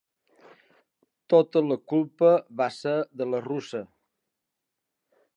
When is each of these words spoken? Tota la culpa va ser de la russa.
Tota 1.33 1.61
la 1.65 1.77
culpa 1.93 2.31
va 2.61 2.69
ser 2.77 2.93
de 3.21 3.27
la 3.33 3.43
russa. 3.49 3.83